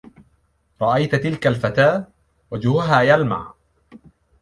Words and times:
رآيت 0.81 1.15
تلك 1.15 1.47
الفتاة؟ 1.47 2.07
وجهها 2.51 3.01
يلمع. 3.01 3.53